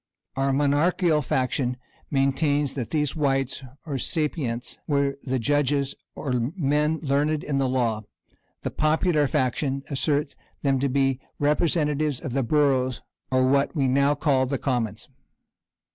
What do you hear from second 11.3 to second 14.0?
representatives of the boroughs, or what we